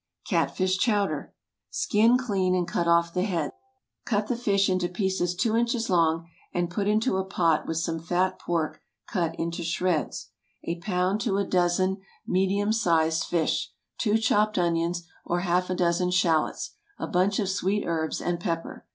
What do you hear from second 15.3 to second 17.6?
half a dozen shallots, a bunch of